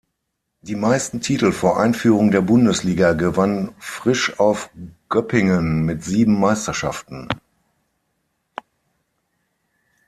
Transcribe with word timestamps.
Die 0.63 0.73
meisten 0.75 1.21
Titel 1.21 1.51
vor 1.51 1.79
Einführung 1.79 2.31
der 2.31 2.41
Bundesliga 2.41 3.13
gewann 3.13 3.75
Frisch 3.77 4.39
Auf 4.39 4.71
Göppingen 5.09 5.85
mit 5.85 6.03
sieben 6.03 6.39
Meisterschaften. 6.39 7.29